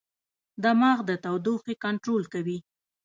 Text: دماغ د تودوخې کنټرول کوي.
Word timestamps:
دماغ 0.63 0.97
د 1.09 1.11
تودوخې 1.23 1.73
کنټرول 1.83 2.23
کوي. 2.33 2.57